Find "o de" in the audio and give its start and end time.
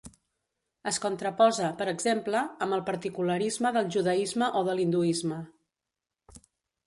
4.61-4.77